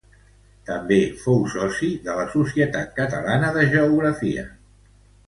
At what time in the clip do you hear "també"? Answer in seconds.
0.67-0.95